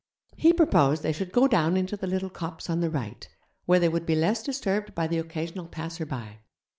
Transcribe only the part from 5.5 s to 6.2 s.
passer